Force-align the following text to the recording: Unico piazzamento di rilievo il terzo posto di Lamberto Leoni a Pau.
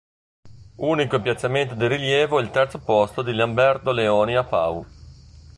Unico 0.77 1.21
piazzamento 1.21 1.75
di 1.75 1.85
rilievo 1.85 2.39
il 2.39 2.49
terzo 2.49 2.79
posto 2.79 3.21
di 3.21 3.35
Lamberto 3.35 3.91
Leoni 3.91 4.35
a 4.35 4.43
Pau. 4.43 4.83